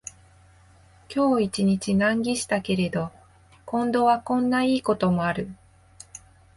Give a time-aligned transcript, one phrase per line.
[1.15, 3.11] 今日一日難儀したけれど、
[3.67, 5.53] 今度はこんないいこともある